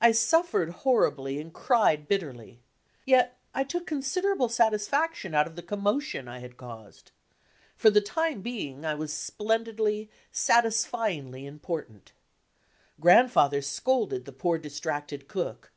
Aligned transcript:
I 0.00 0.10
suffered 0.10 0.70
horribly 0.70 1.38
and 1.40 1.54
cried 1.54 2.08
bitterly; 2.08 2.58
yet 3.06 3.38
I 3.54 3.62
took 3.62 3.86
consid 3.86 4.24
erable 4.24 4.50
satisfaction 4.50 5.36
out 5.36 5.46
of 5.46 5.54
the 5.54 5.62
commotion 5.62 6.26
I 6.26 6.40
had 6.40 6.56
caused. 6.56 7.12
For 7.76 7.88
the 7.88 8.00
time 8.00 8.42
being 8.42 8.84
I 8.84 8.96
was 8.96 9.12
splendidly, 9.12 10.10
satisfyingly 10.32 11.46
important. 11.46 12.10
Grandfather 12.98 13.62
scolded 13.62 14.24
the 14.24 14.32
poor, 14.32 14.58
distracted 14.58 15.28
cook. 15.28 15.70